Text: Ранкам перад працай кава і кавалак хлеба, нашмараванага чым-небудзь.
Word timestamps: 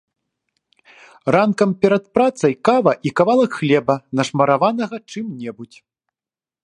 Ранкам 1.35 1.71
перад 1.85 2.03
працай 2.19 2.53
кава 2.69 2.91
і 3.09 3.11
кавалак 3.19 3.51
хлеба, 3.61 3.95
нашмараванага 4.21 4.97
чым-небудзь. 5.11 5.77